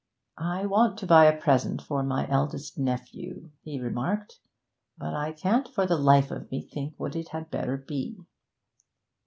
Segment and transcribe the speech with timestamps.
[0.39, 4.39] 'I want to buy a present for my eldest nephew,' he remarked,
[4.97, 8.17] 'but I can't for the life of me think what it had better be.'